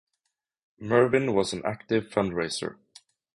[0.79, 2.77] Merwin was an active fundraiser.